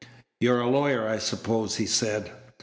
"You're 0.39 0.61
a 0.61 0.67
lawyer, 0.67 1.07
I 1.07 1.19
suppose?" 1.19 1.75
he 1.75 1.85
said. 1.85 2.31